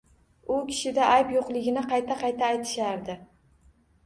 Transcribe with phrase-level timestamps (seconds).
[0.53, 3.19] U kishida ayb yo`qligini qayta-qayta aytishardi